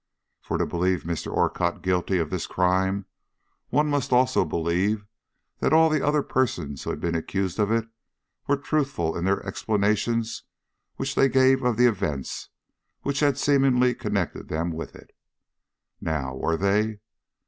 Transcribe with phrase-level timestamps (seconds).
[0.41, 1.31] For to believe Mr.
[1.31, 3.05] Orcutt guilty of this crime
[3.69, 5.05] one must also believe
[5.59, 7.87] that all the other persons who had been accused of it
[8.47, 10.41] were truthful in the explanations
[10.95, 12.49] which they gave of the events
[13.03, 15.11] which had seemingly connected them with it.
[16.01, 16.99] Now, were they?